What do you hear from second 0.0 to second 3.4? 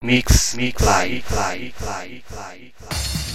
Mix, Mix, Fly, Fly, Fly, Fly, Fly.